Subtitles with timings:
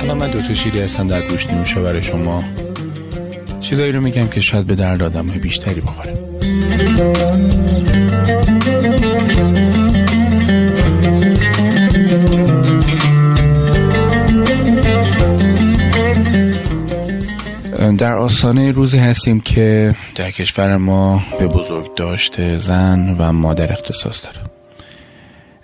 [0.00, 1.06] سلام من دوتا شیری هستم.
[1.06, 2.44] در گوش برای شما
[3.60, 7.59] چیزایی رو میگم که شاید به درد آدم بیشتری بخوره.
[18.00, 24.24] در آستانه روزی هستیم که در کشور ما به بزرگ داشته زن و مادر اختصاص
[24.24, 24.40] داره.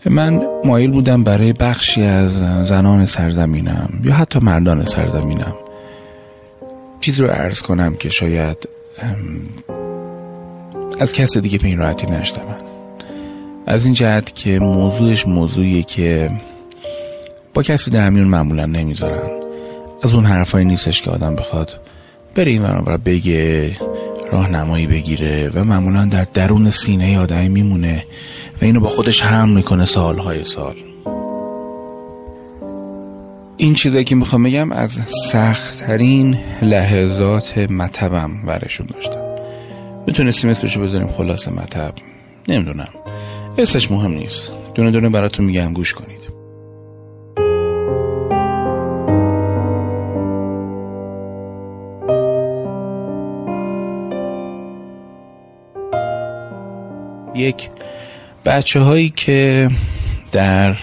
[0.06, 2.32] من مایل بودم برای بخشی از
[2.66, 5.54] زنان سرزمینم یا حتی مردان سرزمینم.
[7.00, 8.68] چیز رو عرض کنم که شاید
[11.00, 12.56] از کس دیگه به این راحتی نشتم
[13.66, 16.30] از این جهت که موضوعش موضوعیه که
[17.54, 19.30] با کسی در میون معمولا نمی‌ذارن.
[20.02, 21.80] از اون حرفایی نیستش که آدم بخواد
[22.36, 23.70] بره این و بگه
[24.32, 28.04] راهنمایی بگیره و معمولا در درون سینه آدمی میمونه
[28.62, 30.74] و اینو با خودش هم می‌کنه سالهای سال.
[33.56, 39.24] این چیزایی که می‌خوام بگم از سختترین لحظات مطبم ورشون داشتم.
[40.06, 41.92] می‌تونستیم اسمشو بذاریم خلاص مطب.
[42.48, 42.88] نمی‌دونم.
[43.58, 44.50] اسمش مهم نیست.
[44.74, 45.72] دونه دونه براتون میگم.
[45.72, 46.15] گوش کنید.
[57.36, 57.68] یک
[58.44, 59.70] بچه هایی که
[60.32, 60.76] در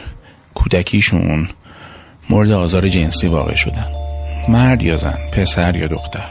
[0.53, 1.49] کودکیشون
[2.29, 3.87] مورد آزار جنسی واقع شدن.
[4.49, 6.29] مرد یا زن پسر یا دختر.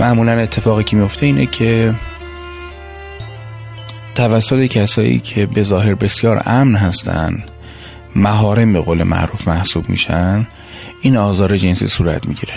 [0.00, 1.94] معمولا اتفاقی که میفته اینه که
[4.14, 7.44] توسط کسایی که به ظاهر بسیار امن هستن
[8.16, 10.46] مهارم به قول معروف محسوب میشن
[11.02, 12.54] این آزار جنسی صورت می‌گیره.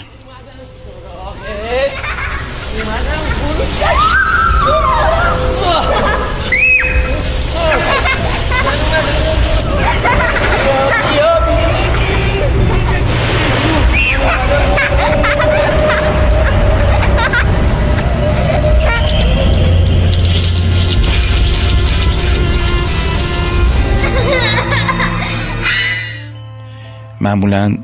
[27.22, 27.78] معمولا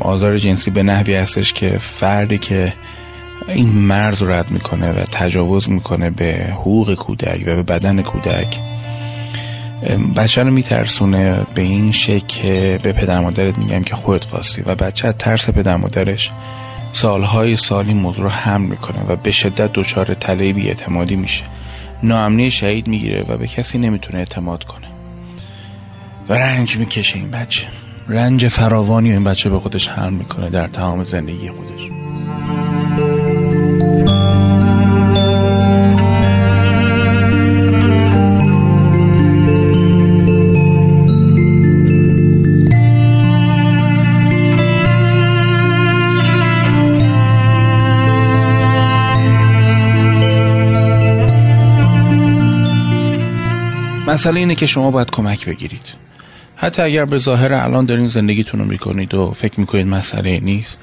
[0.00, 2.72] آزار جنسی به نحوی هستش که فردی که
[3.48, 8.60] این مرز رد می‌کنه و تجاوز می‌کنه به حقوق کودک و به بدن کودک
[10.16, 15.12] بچه رو میترسونه به این شکل به پدر مادرت میگم که خودت خواستی و بچه
[15.12, 16.30] ترس پدر مادرش
[16.92, 21.44] سالهای سالی موضوع رو حمل می‌کنه و به شدت دچار تله بی اعتمادی میشه.
[22.02, 24.86] ناامنی شهید می‌گیره و به کسی نمی‌تونه اعتماد کنه.
[26.28, 27.66] و رنج می‌کشه این بچه.
[28.08, 31.66] رنج فراوانی این بچه به خودش حمل می‌کنه در تمام زندگی خودش.
[54.08, 56.05] مسئله اینه که شما باید کمک بگیرید.
[56.56, 60.78] حتی اگر به ظاهر الان دارین زندگیتون رو می‌کنید و فکر می‌کنید مسئله نیست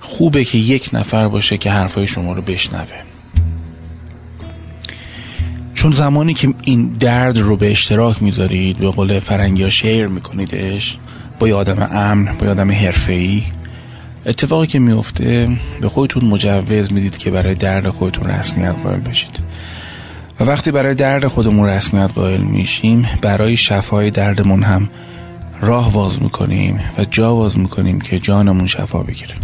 [0.00, 3.02] خوبه که یک نفر باشه که حرفای شما رو بشنوه.
[5.74, 10.98] چون زمانی که این درد رو به اشتراک می‌ذارید به قول فرنگی ها شیر میکنیدش
[11.38, 13.42] با یه آدم امن با یه آدم حرفه‌ای
[14.26, 15.48] اتفاقی که میفته
[15.80, 19.38] به خودتون مجوز می‌دید که برای درد خودتون رسمیت قائل بشید.
[20.40, 24.88] و وقتی برای درد خودمون رسمیت قائل میشیم برای شفای دردمون هم
[25.60, 29.34] راه واز می‌کنیم و جا واز می‌کنیم که جانمون شفا بگیره.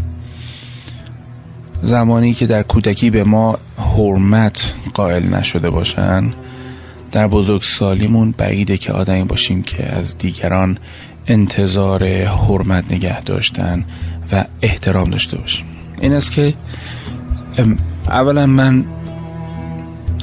[1.83, 6.33] زمانی که در کودکی به ما حرمت قائل نشده باشن
[7.13, 10.79] در بزرگ سالیمون بعیده که آدمی باشیم که از دیگران
[11.27, 13.85] انتظار حرمت نگه داشتن
[14.33, 15.65] و احترام داشته باشیم.
[16.01, 16.55] این است که
[18.09, 18.85] اولا من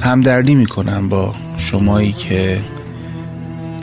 [0.02, 2.60] همدردی می‌کنم با شمایی که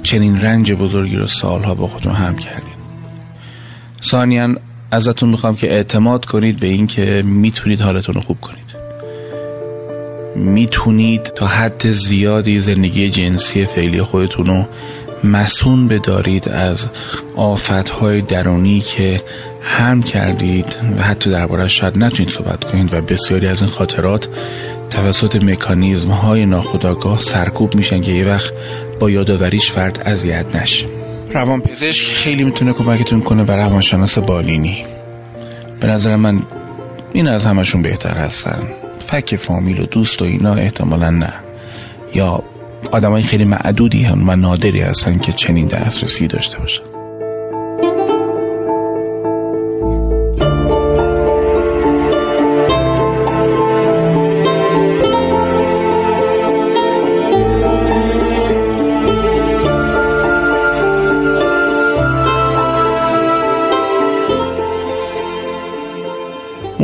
[0.03, 2.74] چنین رنج بزرگی رو سالها با خودتون هم کردین.
[4.03, 4.56] ثانیا
[4.92, 8.75] ازتون می‌خوام که اعتماد کنید به این که می‌تونید حالتون رو خوب کنید.
[10.36, 14.68] می‌تونید تا حد زیادی زندگی جنسی فعلی خودتون رو
[15.24, 16.88] مسون بدارید از
[17.36, 19.21] آفتهای درونی که
[19.62, 24.27] هم کردید و حتی درباره شاید نتونید صحبت کنید و بسیاری از این خاطرات
[24.89, 28.54] توسط مکانیزم های ناخودآگاه سرکوب میشن که یه وقت
[29.01, 30.88] با یادآوریش فرد اذیت نشه.
[31.33, 34.86] روانپزشک خیلی می‌تونه کمکتون کنه و روانشناس بالینی.
[35.80, 36.39] به نظر من
[37.13, 38.63] این از همشون بهتر هستن.
[39.07, 41.33] فک فامیل و دوست و اینا احتمالا نه.
[42.13, 42.44] یا
[42.92, 46.91] آدمای خیلی معدودی هم و نادری هستن که چنین دسترسی داشته باشن.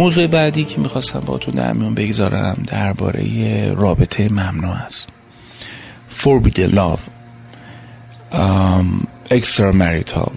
[0.08, 5.10] موضوع بعدی که می‌خواستم با تو در میون بگذارم درباره رابطه ممنوع است.
[6.18, 7.00] Forbidden love.
[9.30, 10.32] Extra marital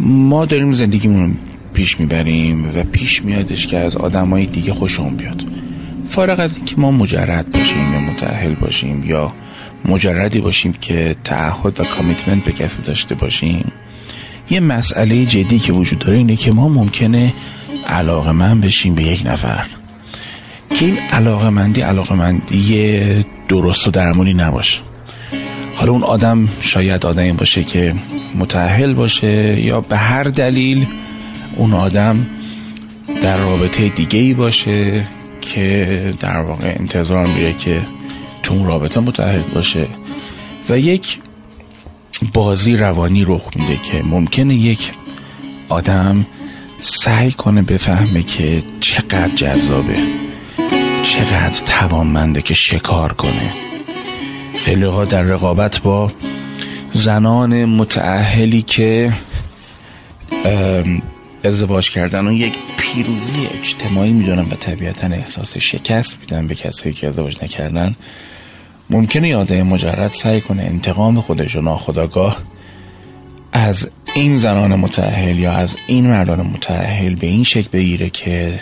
[0.00, 1.36] ما داریم زندگیمون
[1.74, 5.42] پیش می‌بریم و پیش میادش که از آدمای دیگه خوشمون بیاد.
[6.08, 9.32] فارغ از اینکه ما مجرد باشیم یا متأهل باشیم یا
[9.84, 13.72] مجردی باشیم که تعهد و کامیتمنت به کسی داشته باشیم
[14.50, 17.32] یه مسئله جدی که وجود داره اینه که ما ممکنه
[17.88, 19.66] علاقه من بشیم به یک نفر.
[20.74, 24.80] که این علاقه مندی علاقه مندی درست و درمونی نباشه.
[25.74, 27.94] حالا اون آدم شاید آدمی باشه که
[28.34, 30.86] متحل باشه یا به هر دلیل
[31.56, 32.26] اون آدم
[33.22, 35.06] در رابطه دیگه ای باشه
[35.40, 37.80] که در واقع انتظار میره که
[38.42, 39.86] تو اون رابطه متحد باشه.
[40.68, 41.18] و یک
[42.34, 44.92] بازی روانی رخ میده که ممکنه یک
[45.68, 46.26] آدم
[46.78, 49.96] سعی کنه بفهمه که چقدر جذابه
[51.02, 53.52] چقدر توانمنده که شکار کنه.
[54.56, 56.12] خیلی ها در رقابت با
[56.94, 59.12] زنان متعهلی که
[61.44, 67.08] ازدواج کردن و یک پیروزی اجتماعی می‌دونن و طبیعتا احساس شکست میدن به کسایی که
[67.08, 67.96] ازدواج نکردن.
[68.90, 72.42] ممکنه یاده مجرد سعی کنه انتقام خودش و ناخداگاه
[73.52, 78.60] از این زنان متعهل یا از این مردان متعهل به این شکل بگیره که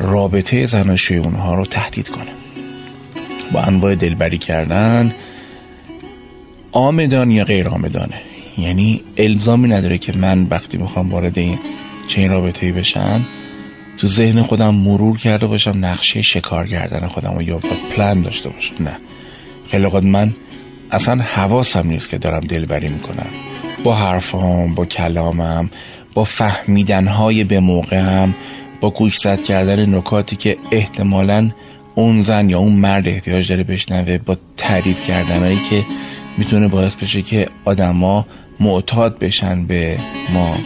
[0.00, 2.30] رابطه زناشوی اونها رو تهدید کنه.
[3.52, 5.14] با انواع دلبری کردن
[6.72, 8.20] آمدان یا غیر آمدانه.
[8.58, 11.58] یعنی الزامی نداره که من وقتی می‌خوام وارد این
[12.06, 13.26] چین رابطه بشم
[13.98, 17.60] تو ذهن خودم مرور کرده باشم نقشه شکار کردن خودم و یا
[17.96, 18.74] پلان داشته باشم.
[18.80, 18.96] نه.
[19.72, 20.34] خیلی وقت من
[20.90, 23.26] اصلا حواسم نیست که دارم دلبری می‌کنم.
[23.84, 25.70] با حرفام با کلامم
[26.14, 28.34] با فهمیدنهای به موقعم
[28.80, 31.50] با گوش زد کردن نکاتی که احتمالا
[31.94, 35.84] اون زن یا اون مرد احتیاج داره بشنوه با تعریف کردنهایی که
[36.38, 38.26] می‌تونه باعث بشه که آدما
[38.60, 39.98] معتاد بشن به
[40.34, 40.56] ما.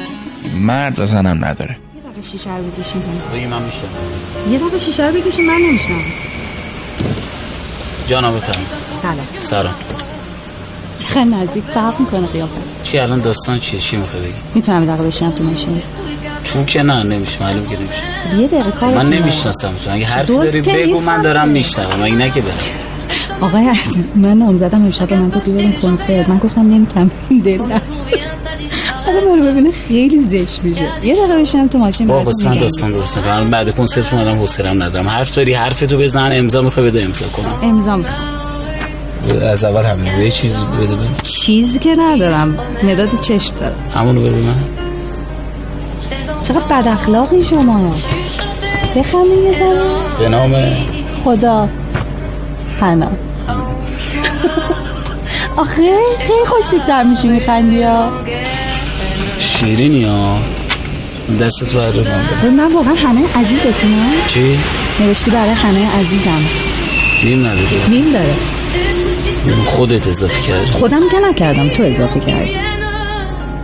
[0.60, 1.76] مرد و زنم نداره.
[1.94, 3.02] یه دقیقه شیشه رو بکشیم
[3.50, 3.84] من میشه
[4.50, 6.02] یه دقیقه شیشه رو بکشیم من نمیشنم
[8.06, 8.62] جانا بفهم
[9.02, 9.26] سلام.
[9.42, 9.74] سلام.
[10.98, 15.04] چقدر نزدیک فرق می‌کنه قیافت چی الان داستان چیه؟ چی می‌خوای بگی؟ می‌تونم یه دقیقه
[15.04, 15.82] بشینم تو ماشین؟
[16.44, 18.02] تو که نه نمیشه معلوم که نمیشه.
[18.30, 21.52] خب یه دقیقه کار من نمی‌شناسم تو اگه حرفی داری بگو من دارم که.
[21.52, 22.02] میشنوم.
[22.02, 22.54] اگه نه که برم؟
[23.40, 26.28] آقای عزیز من نامزدم امشب به من گفت بریم کنسرت.
[26.28, 27.10] من گفتم نمی‌تونم.
[27.44, 27.80] دل نه
[29.08, 30.82] آدم منو ببینه خیلی زشت میشه.
[31.02, 32.58] یه دقیقه بشینم تو ماشین با براتون واسه من.
[32.58, 35.08] داستان درست کنم بعد کنسرت اومدم حوصله‌ام ندارم.
[35.08, 36.30] حرف داری حرفتو بزن.
[36.32, 37.54] امضا می‌خوای بده امضا کنم.
[37.62, 38.26] امضا می‌خوام.
[39.42, 40.22] از اول همین.
[40.22, 42.58] یه چیز بده من چیزی که ندارم.
[42.82, 43.90] مداد چشم دارم.
[43.94, 44.54] همونو بده من.
[46.42, 47.94] چقدر بد اخلاقی شما.
[48.96, 49.82] بخندین یه ذره.
[50.18, 50.54] به نام
[51.24, 51.68] خدا.
[52.80, 53.10] حنا.
[55.56, 55.82] آخه
[56.18, 58.12] خیلی خوشتیب در میشی میخندی ها.
[59.38, 60.38] شیرینی ها.
[61.40, 61.90] دستت بر
[62.42, 64.58] به من واقعا همه عزیزتونم چی؟
[65.00, 66.44] نوشتی برای همه عزیزم.
[67.24, 68.34] نیم نداره نیم داره.
[69.66, 70.70] خودت اضافه کردی.
[70.70, 72.56] خودم که نکردم تو اضافه کردی.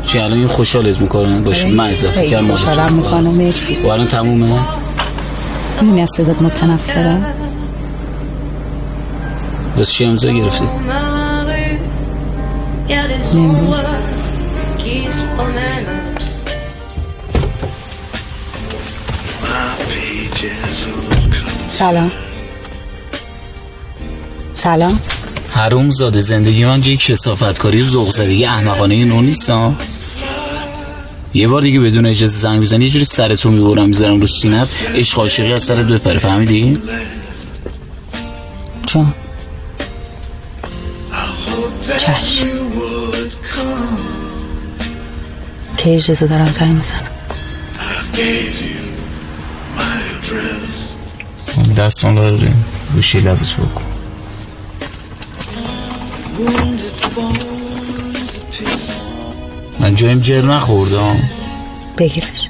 [0.06, 3.76] چی الان این خوشحالت می‌کنه باشه من اضافه کردم خوشحالم می‌کنه مرسی.
[3.76, 4.60] و الان تمومه؟
[5.82, 7.34] این از صدات متنفرم.
[9.78, 10.64] بس چی امضا گرفتی؟
[21.70, 22.10] سلام.
[24.54, 25.00] سلام.
[25.50, 29.52] حروم زاده زندگی من جای کسافتکاری ذوق زدگی احمقانه نو نیست
[31.34, 35.18] یه بار دیگه بدون اجازه زنگ بزنی یه جوری سرتو می‌برم می‌ذارم رو سینت عشق
[35.18, 36.78] عاشقی از سرت بپره فهمیدی؟
[38.86, 39.14] چون
[42.06, 42.46] چشم.
[45.76, 47.08] که اجازه دارم زنگ می‌زنم
[51.76, 53.82] دستان داریم گوشی لبت بکن.
[59.80, 61.16] من جایم جر نخوردم.
[61.98, 62.48] بگیرش.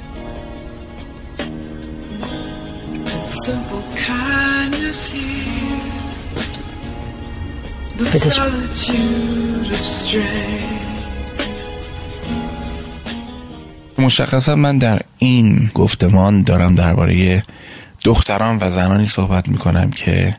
[13.97, 17.41] مشخصا من در این گفتمان دارم درباره
[18.03, 20.35] دختران و زنانی صحبت می‌کنم که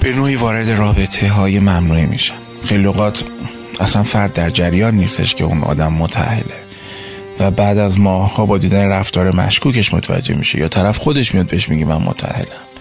[0.00, 2.34] به نوعی وارد رابطه های ممنوعی میشن.
[2.64, 3.24] خیلی اوقات
[3.80, 6.62] اصلا فرد در جریان نیستش که اون آدم متحله
[7.40, 11.68] و بعد از ماهها با دیدن رفتار مشکوکش متوجه میشه یا طرف خودش میاد بهش
[11.68, 12.71] میگه من متحلم.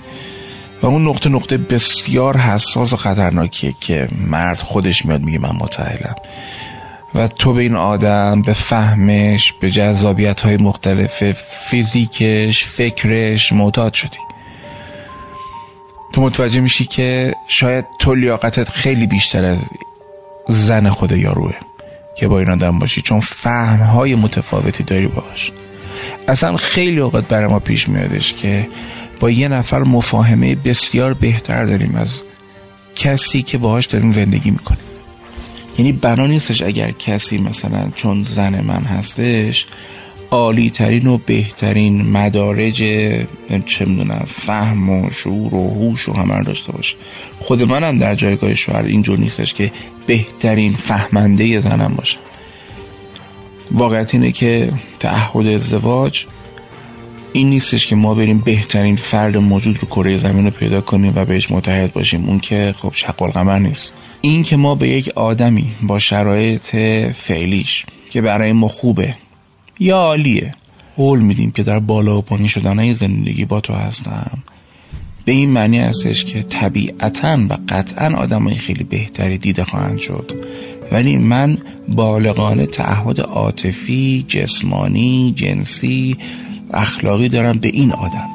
[0.81, 6.15] و اون نقطه نقطه بسیار حساس و خطرناکیه که مرد خودش میاد میگه من متحلم
[7.15, 11.31] و تو به این آدم به فهمش به جذابیت های مختلف
[11.69, 14.17] فیزیکش فکرش معتاد شدی.
[16.13, 19.59] تو متوجه میشی که شاید تو لیاقتت خیلی بیشتر از
[20.47, 21.53] زن خود یاروه
[22.15, 25.51] که با این آدم باشی چون فهم های متفاوتی داری باش
[26.27, 28.67] اصلا خیلی اوقات برای ما پیش میادش که
[29.19, 32.21] با یه نفر مفاهمه بسیار بهتر داریم از
[32.95, 34.79] کسی که باهاش داریم زندگی می‌کنیم.
[35.77, 39.65] یعنی بنا نیستش اگر کسی مثلا چون زن من هستش
[40.31, 42.77] عالی ترین و بهترین مدارج
[43.65, 46.95] چه می‌دونم فهم و شعور و هوش و همه داشته باشه.
[47.39, 49.71] خود منم در جایگاه شوهر اینجور نیستش که
[50.07, 52.19] بهترین فهمنده زنم باشم.
[53.73, 56.25] واقعیت اینه که تعهد ازدواج
[57.33, 61.25] این نیستش که ما بریم بهترین فرد موجود رو کره زمین رو پیدا کنیم و
[61.25, 62.25] بهش متحد باشیم.
[62.25, 63.93] اون که خب شق القمر نیست.
[64.21, 66.75] این که ما به یک آدمی با شرایط
[67.15, 69.15] فعلیش که برای ما خوبه
[69.79, 70.55] یا عالیه
[70.97, 74.43] قول میدیم که در بالا و پایین شدن زندگی با تو هستم.
[75.25, 80.45] به این معنی هستش که طبیعتا و قطعا آدم خیلی بهتری دیده خواهند شد.
[80.91, 81.57] ولی من
[81.89, 86.17] بالغانه تعهد عاطفی جسمانی جنسی
[86.73, 88.27] اخلاقی دارم به این آدم.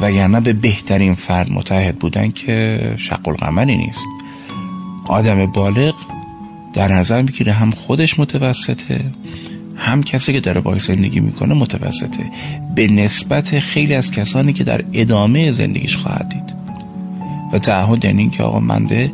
[0.00, 4.04] و یعنی به بهترین فرد متحد بودن که شق القمری نیست.
[5.08, 5.94] آدم بالغ
[6.72, 9.00] در نظر می‌گیره هم خودش متوسطه
[9.76, 12.30] هم کسی که داره باید زندگی می‌کنه متوسطه.
[12.74, 16.54] به نسبت خیلی از کسانی که در ادامه زندگیش خواهد دید.
[17.52, 19.12] و تعهد یعنی که آقا منده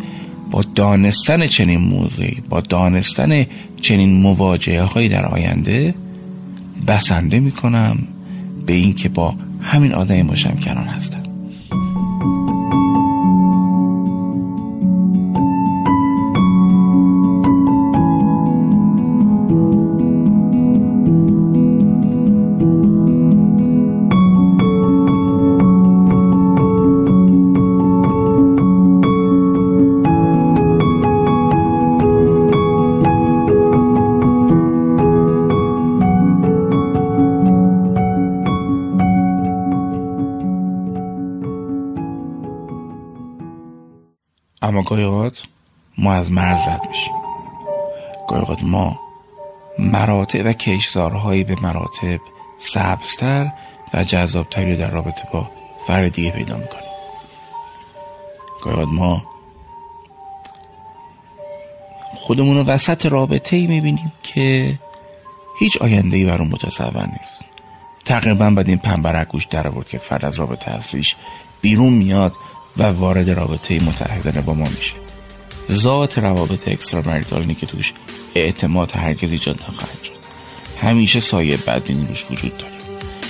[0.54, 3.46] با دانستن چنین موضوعی با دانستن
[3.80, 5.94] چنین مواجهه هایی در آینده
[6.88, 7.98] بسنده می‌کنم
[8.66, 11.23] به اینکه با همین آدمی باشم کنان هستم.
[44.74, 45.30] اما گاهی
[45.98, 47.14] ما از مرز رد میشیم.
[48.28, 49.00] گاهی ما
[49.78, 52.20] مراتب و کشزارهایی به مراتب
[52.58, 53.52] سبزتر
[53.94, 55.50] و جذابتری در رابطه با
[55.86, 56.90] فرد دیگه پیدا می‌کنیم.
[58.62, 59.24] گاهی ما
[62.14, 64.78] خودمون رو وسط رابطه ای می‌بینیم که
[65.58, 67.44] هیچ آینده ای بر اون متصور نیست.
[68.04, 71.16] تقریبا بعد این پنبرک گوش در آورد که فرد از رابطه اصلیش
[71.60, 72.32] بیرون میاد.
[72.76, 74.92] و وارد رابطه متحدانه با ما میشه.
[75.70, 77.20] ذات روابط اکسترا
[77.60, 77.92] که توش
[78.34, 80.12] اعتماد هرگز ایجاد نخواهد شد.
[80.82, 82.72] همیشه سایه بدبینی روش وجود داره.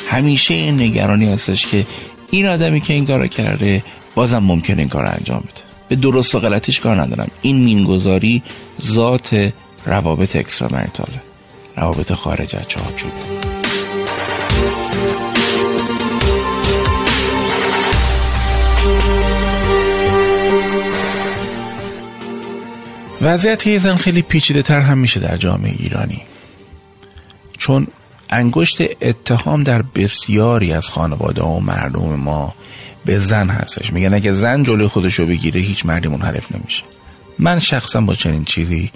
[0.09, 1.87] همیشه این نگرانی هستش که
[2.31, 3.85] این آدمی که این کار کرده
[4.15, 5.63] بازم ممکن این کار انجام بده.
[5.89, 7.31] به درست و غلطیش کار ندارم.
[7.43, 8.43] این مینگذاری
[8.83, 9.53] ذات
[9.87, 10.69] روابط اکسترا
[11.77, 13.55] روابط خارج از چارچوبه
[23.25, 26.23] وضعیت یه زن خیلی پیچیده تر هم میشه در جامعه ایرانی.
[27.59, 27.87] چون
[28.31, 32.55] انگشت اتهام در بسیاری از خانواده و مردم ما
[33.05, 33.93] به زن هستش.
[33.93, 36.83] میگن اگه زن جلوی خودش رو بگیره هیچ مردی منحرف نمیشه.
[37.39, 38.91] من شخصا با چنین چیزی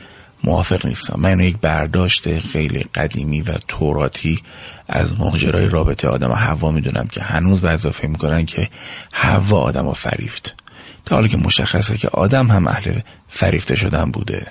[0.44, 1.20] موافق نیستم.
[1.20, 4.42] من یک برداشت خیلی قدیمی و توراتی
[4.88, 8.68] از ماجرای رابطه آدم و حوا می‌دونم که هنوز به اضافه می‌کنن که
[9.12, 10.62] حوا آدم و فریفت.
[11.08, 12.92] تا حالا که مشخصه که آدم هم اهل
[13.28, 14.46] فریفته شدن بوده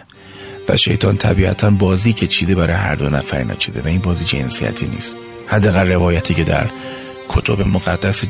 [0.70, 4.88] و شیطان طبیعتا بازی که چیده برای هر دو نفر نچیده و این بازی جنسیتی
[4.88, 5.16] نیست.
[5.48, 6.70] حداقل روایتی که در
[7.30, 8.24] کتب مقدس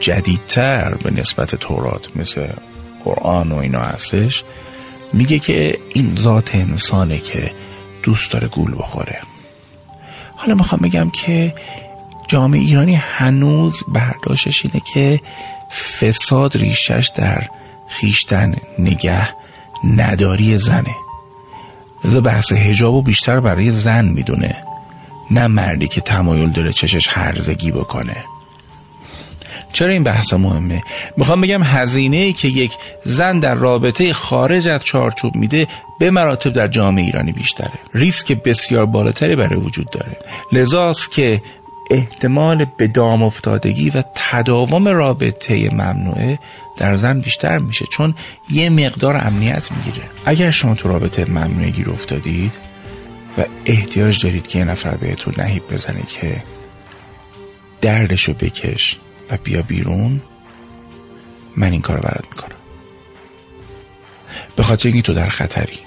[0.00, 2.46] جدیدتر به نسبت تورات مثل
[3.04, 4.44] قرآن و اینا هستش
[5.12, 7.52] میگه که این ذات انسانه که
[8.02, 9.20] دوست داره گول بخوره.
[10.36, 11.54] حالا می‌خوام بگم که
[12.28, 15.20] جامعه ایرانی هنوز برداشتش اینه که
[16.00, 17.48] فساد ریشش در
[17.90, 19.34] خیشتن نگه
[19.96, 20.96] نداری زنه.
[22.04, 24.56] لذا بحث هجاب و بیشتر برای زن می‌دونه.
[25.30, 28.24] نه مردی که تمایل داره چشش هرزگی بکنه.
[29.72, 30.80] چرا این بحث مهمه؟
[31.16, 32.72] می‌خوام بگم هزینه که یک
[33.04, 35.68] زن در رابطه خارج از چارچوب میده
[35.98, 37.78] به مراتب در جامعه ایرانی بیشتره.
[37.94, 40.16] ریسک بسیار بالاتری برای وجود داره.
[40.52, 41.42] لذاست که
[41.90, 46.38] احتمال به دام افتادگی و تداوم رابطه ممنوعه
[46.76, 48.14] در زن بیشتر میشه چون
[48.50, 50.10] یه مقدار امنیت می‌گیره.
[50.26, 52.58] اگر شما تو رابطه ممنوعه گیر افتادید
[53.38, 56.42] و احتیاج دارید که یه نفر بهتون نهیب بزنه که
[57.80, 58.98] دردشو بکش
[59.30, 60.22] و بیا بیرون
[61.56, 62.56] من این کار برات می‌کنم.
[64.56, 65.78] به خاطر اینکه تو در خطری.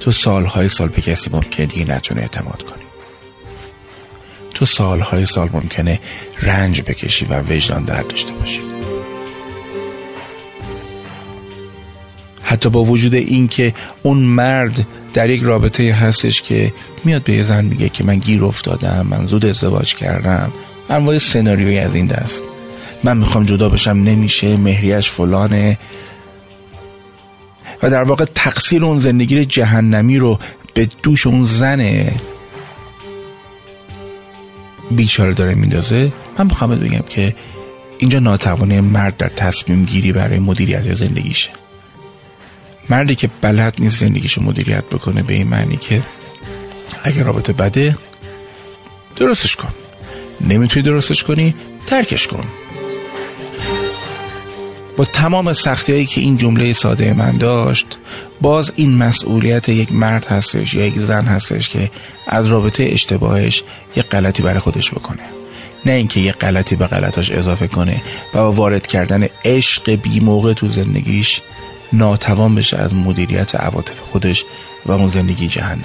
[0.00, 2.87] تو سالهای سال به کسی ممکنه دیگه نتونه اعتماد کنی
[4.58, 6.00] تو سالهای سال ممکنه
[6.42, 8.60] رنج بکشی و وجدان درد داشته باشی.
[12.42, 16.72] حتی با وجود این که اون مرد در یک رابطه هستش که
[17.04, 20.52] میاد به یه زن میگه که من گیر افتادم من زود ازدواج کردم
[20.90, 22.42] انواع سناریوی از این دست.
[23.04, 25.78] من می‌خوام جدا بشم نمیشه مهریش فلانه.
[27.82, 30.38] و در واقع تقصیر اون زندگی جهنمی رو
[30.74, 32.12] به دوش اون زنه.
[34.90, 36.12] بیچاره داره میندازه.
[36.38, 37.34] من می‌خوام بگم که
[37.98, 41.50] اینجا ناتوانی مرد در تصمیم گیری برای مدیریت زندگیشه
[42.90, 46.02] مردی که بلد نیست زندگیشو مدیریت بکنه به این معنی که
[47.04, 47.96] اگر رابطه بده
[49.16, 49.74] درستش کن.
[50.40, 51.54] نمی‌تونی درستش کنی
[51.86, 52.44] ترکش کن.
[54.98, 57.86] با تمام سختی هایی که این جمله ساده من داشت
[58.40, 61.90] باز این مسئولیت یک مرد هستش یا یک زن هستش که
[62.26, 63.62] از رابطه اشتباهش
[63.96, 65.22] یک غلطی برای خودش بکنه.
[65.86, 68.02] نه اینکه یک غلطی به غلطاش اضافه کنه
[68.34, 71.40] و با وارد کردن عشق بی موقع تو زندگیش
[71.92, 74.44] ناتوان بشه از مدیریت عواطف خودش
[74.86, 75.82] و اون زندگی جهنمی.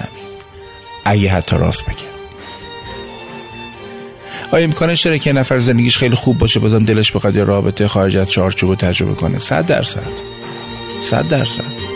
[1.04, 2.13] اگه حتی راست بگه.
[4.50, 8.16] آیا امکانش داره که نفر زندگیش خیلی خوب باشه بازم دلش بخواد یه رابطه خارج
[8.16, 10.02] از چارچوب و تجربه کنه؟ صد درصد.
[11.00, 11.94] صد درصد.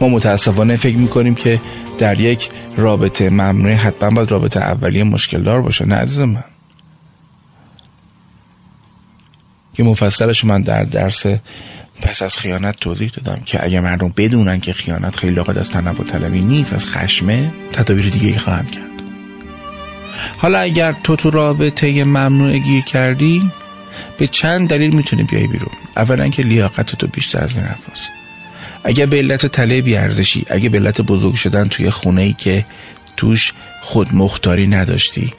[0.00, 1.60] ما متاسفانه فکر می‌کنیم که
[1.98, 5.86] در یک رابطه ممنوع حتما باید رابطه اولیه مشکل دار باشه.
[5.86, 6.44] نه عزیز من.
[9.74, 11.26] که مفصلش من در درس
[12.04, 16.04] پس از خیانت توضیح دادم که اگر مردم بدونن که خیانت خیلی لاقد از تنوع
[16.04, 18.84] طلبی نیست از خشمه تدابیر دیگه ای خواهند کرد.
[20.38, 23.50] حالا اگر تو تو رابطه ممنوع گیر کردی
[24.18, 25.72] به چند دلیل می‌تونی بیای بیرون.
[25.96, 28.10] اولا که لیاقت تو بیشتر از این حرفاست
[28.84, 32.64] اگر به علت تله بیارزشی اگه به علت بزرگ شدن توی خونه ای که
[33.16, 35.32] توش خود مختاری نداشتی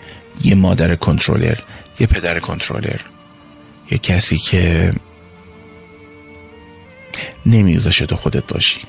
[0.44, 1.58] یه مادر کنترلر
[2.00, 3.00] یه پدر کنترلر
[3.92, 4.94] یه کسی که
[7.46, 8.80] نمیگذاشه تو خودت باشی.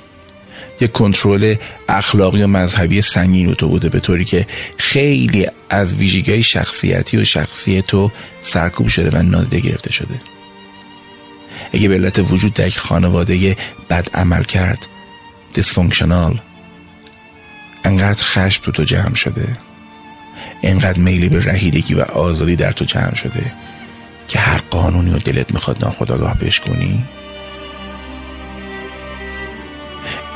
[0.81, 1.57] یه کنترل
[1.89, 7.83] اخلاقی و مذهبی سنگین تو بوده به طوری که خیلی از ویژگی شخصیتی و شخصی
[7.83, 10.21] تو سرکوب شده و نادیده گرفته شده.
[11.73, 13.57] اگه به علت وجود در یک خانواده
[13.91, 14.87] بد عمل کرد
[15.53, 16.41] دیسفونکشنال
[17.85, 19.59] انقدر خشم تو تو جمع شده
[20.63, 23.53] انقدر میلی به رهیدگی و آزادی در تو جمع شده
[24.29, 27.05] که هر قانونی و دلت می‌خواد ناخداگاه بشکنی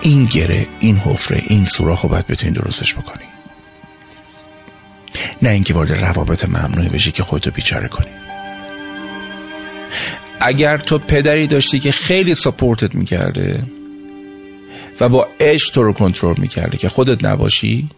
[0.03, 3.25] این گره این حفره این سوراخ باید بتونی درستش بکنی.
[5.43, 8.11] نه اینکه وارد روابط ممنوعی بشی که خودتو بیچاره کنی.
[10.41, 13.63] اگر تو پدری داشتی که خیلی سپورتت می‌کرده
[15.01, 17.91] و با عشق تو رو کنترل می‌کرده که خودت نباشی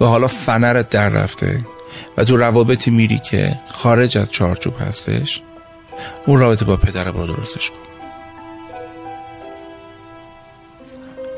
[0.00, 1.64] و حالا فنرت در رفته
[2.16, 5.40] و تو روابطی میری که خارج از چارچوب هستش
[6.26, 7.93] اون رابطه با پدر برو درستش کن.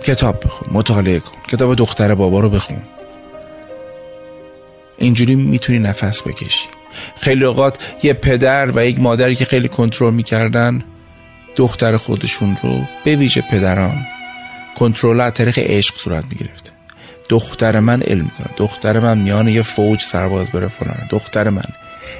[0.07, 1.37] کتاب بخون مطالعه کن.
[1.49, 2.83] کتاب دختر بابا رو بخون.
[4.99, 6.67] اینجوری می‌تونی نفس بکشی.
[7.21, 10.83] خیلی اوقات یه پدر و یک مادری که خیلی کنترل می‌کردن
[11.57, 14.07] دختر خودشون رو به ویژه پدران
[14.79, 16.71] کنترل از طریق عشق صورت می‌گرفته.
[17.29, 18.49] دختر من علم کنه.
[18.57, 21.63] دختر من میان یه فوج سرباز بره فلانه دختر من.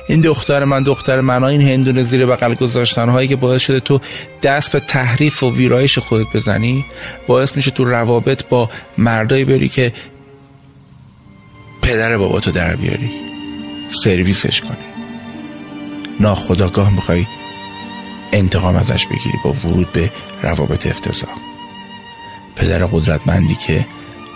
[0.09, 4.01] این دختر من دختر من این هندونه زیر بغل گذاشتن هایی که باعث شده تو
[4.43, 6.85] دست به تحریف و ویرایش خودت بزنی
[7.27, 9.93] باعث میشه تو روابط با مردایی بری که
[11.83, 13.11] پدر بابا تو در بیاری
[13.89, 14.77] سرویسش کنی.
[16.21, 17.27] ناخداگاه می‌خوای
[18.33, 21.31] انتقام ازش بگیری با ورود به روابط افتضاح.
[22.57, 23.87] پدر قدرتمندی که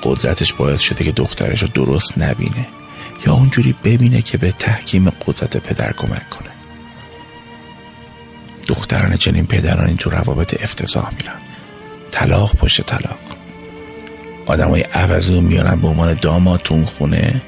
[0.03, 2.67] قدرتش باعث شده که دخترش رو درست نبینه.
[3.27, 6.51] یا اونجوری ببینه که به تحکیم قدرت پدر کمک کنه.
[8.67, 11.41] دختران چنین پدرانی تو روابط افتضاح میرن.
[12.11, 13.21] طلاق پشت طلاق.
[14.47, 17.43] آدمای عوضی میارن به عنوان داماد تو خونه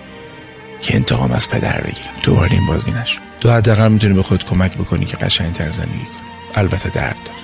[0.83, 2.13] که انتقام از پدر بگیرن.
[2.23, 3.19] دوباره این بازی نشد.
[3.41, 6.07] تو حداقل می‌تونی به خود کمک بکنی که قشنگتر زندگی کنی.
[6.55, 7.42] البته درد داره.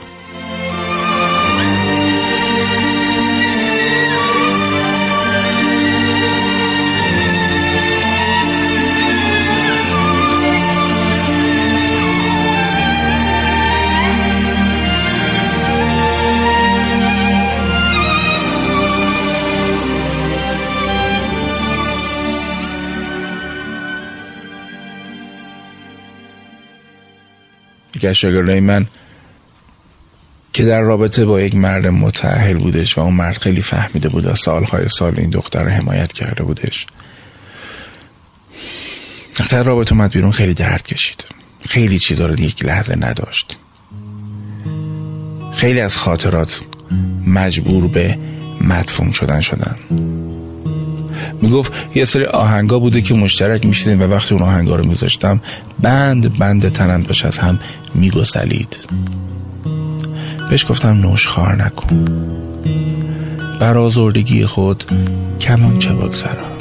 [28.05, 28.87] یکی از من
[30.53, 34.35] که در رابطه با یک مرد متعهل بودش و اون مرد خیلی فهمیده بود و
[34.35, 36.87] سالهای سال این دختر رو حمایت کرده بودش.
[39.41, 41.25] وقتی رابطه اومد بیرون خیلی درد کشید.
[41.69, 43.57] خیلی چیزا رو یک لحظه نداشت.
[45.55, 46.61] خیلی از خاطرات
[47.27, 48.19] مجبور به
[48.61, 49.77] مدفون شدن شدن.
[51.43, 55.41] می‌گفت یه سری آهنگا بوده که مشترک میشیدیم و وقتی اون آهنگا رو میذاشتم
[55.83, 57.59] بند بند تنم داشت از هم
[57.95, 58.79] میگسلید.
[60.51, 62.05] بهش گفتم نوش خار نکن.
[63.61, 64.85] بر آزردگی خود
[65.41, 66.58] کمان چه بگذرم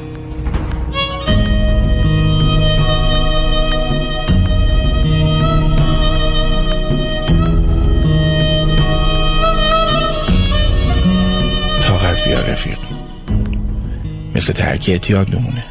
[14.38, 15.64] مثل ترک اعتیاد بمونه.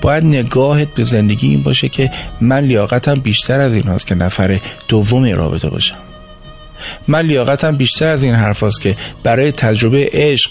[0.00, 4.60] باید نگاهت به زندگی این باشه که من لیاقتم بیشتر از این هاست که نفر
[4.88, 5.96] دوم رابطه باشم.
[7.08, 10.50] من لیاقتم بیشتر از این حرف هاست که برای تجربه عشق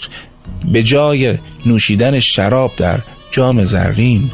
[0.72, 4.30] به جای نوشیدن شراب در جام زرین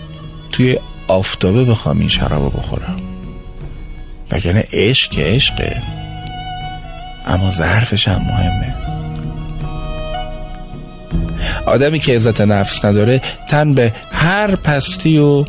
[0.53, 0.79] توی
[1.09, 3.01] آفتابه بخوام این شراب بخورم.
[4.33, 5.83] وگرنه عشق که عشقه
[7.27, 8.80] اما ظرفش هم مهمه.
[11.67, 15.45] آدمی که عزت نفس نداره تن به هر پستی و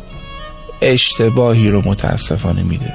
[0.80, 2.92] اشتباهی رو متاسفانه میده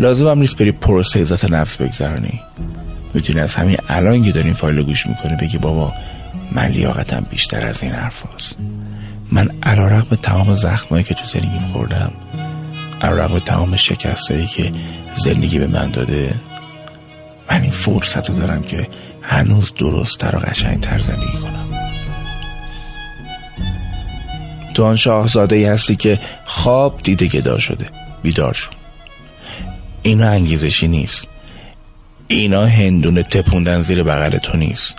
[0.00, 2.40] لازم هم نیست بری پروسه عزت نفس بگذرانی
[3.14, 5.92] می‌تونی از همین الان که دارین فایل گوش می‌کنی بگی بابا
[6.52, 8.56] من لیاقتم بیشتر از این حرف هست.
[9.32, 12.12] من علا رقم تمام زخمایی که تو زندگیم خوردم
[13.02, 14.72] علا رقم تمام شکستایی که
[15.12, 16.34] زندگی به من داده
[17.50, 18.88] من این فرصت رو دارم که
[19.26, 21.90] هنوز درستتر و قشنگتر زندگی کنم.
[24.74, 27.86] تو آن شاهزاده ای هستی که خواب دیده گدا شده.
[28.22, 28.72] بیدار شد
[30.02, 31.28] اینا انگیزشی نیست.
[32.28, 34.96] اینا هندونه تپوندن زیر بغل تو نیست.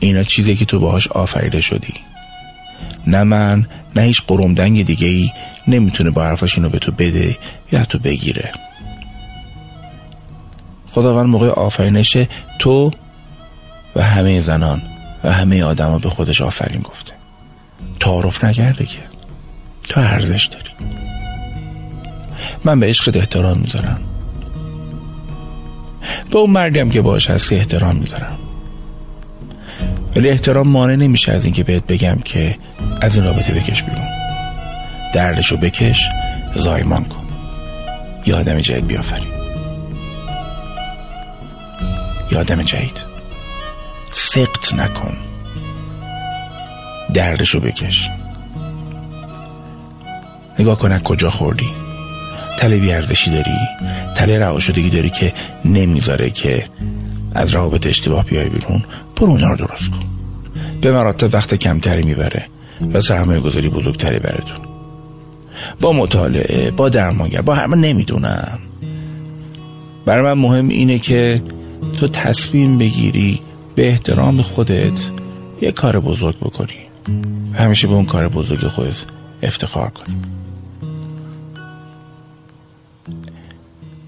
[0.00, 1.94] اینا چیزی که تو باهاش آفریده شدی.
[3.06, 5.30] نه من نه هیچ قرمدنگ دیگه ای
[5.66, 7.36] نمی‌تونه با حرفاش اینو به تو بده
[7.72, 8.52] یا تو بگیره.
[10.90, 12.16] خداوند موقع آفرینش
[12.58, 12.90] تو
[13.96, 14.82] و همه زنان
[15.24, 17.12] و همه آدما به خودش آفرین گفته.
[18.00, 18.98] تعارف نکرده که.
[19.82, 20.92] تو ارزش داری.
[22.64, 24.00] من به عشقت احترام می‌ذارم.
[26.30, 28.38] به اون مرگم که باش هستی احترام می‌ذارم.
[30.16, 32.56] ولی احترام مانع نمیشه از اینکه بهت بگم که
[33.00, 34.08] از این رابطه بکش بیرون.
[35.14, 36.08] دردشو بکش
[36.54, 37.24] زایمان کن.
[38.26, 39.28] یادم جدید بیافرین
[42.30, 43.07] یادم جدید.
[44.18, 45.16] سقط نکن.
[47.14, 48.08] دردشو بکش.
[50.58, 51.68] نگاه کن کجا خوردی.
[52.58, 53.56] تله بیارزشی داری؟
[54.16, 55.32] تله رها شدگی داری که
[55.64, 56.64] نمی‌ذاره که
[57.34, 58.84] از روابط اشتباه بیای بیرون.
[59.16, 60.04] برو اونا رو درست کن.
[60.80, 62.46] به مراتب وقت کمتری می‌بره
[62.92, 64.58] و سرمایه گذاری بزرگتری براتون.
[65.80, 68.58] با مطالعه با درمانگر با همه نمی‌دونم.
[70.04, 71.42] برای من مهم اینه که
[72.00, 73.40] تو تصمیم بگیری
[73.78, 75.10] به احترام خودت
[75.60, 76.86] یه کار بزرگ بکنی.
[77.54, 79.04] همیشه به اون کار بزرگ خودت
[79.42, 80.16] افتخار کنی.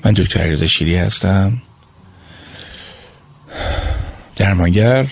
[0.04, 1.62] من دکتر علیرضا شیری هستم.
[4.37, 5.06] درمانگر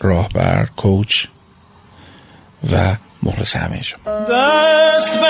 [0.00, 1.26] راهبر کوچ
[2.72, 4.00] و مخلص همه شما
[4.30, 5.20] دست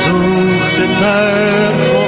[0.00, 2.05] Sucht the Purple